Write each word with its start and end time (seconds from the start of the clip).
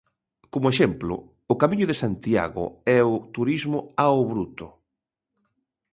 Como 0.53 0.71
exemplo, 0.73 1.15
o 1.53 1.55
Camiño 1.61 1.89
de 1.89 1.99
Santiago 2.03 2.65
e 2.95 2.97
o 3.11 3.13
turismo 3.35 3.79
ao 4.03 4.17
bruto. 4.31 4.67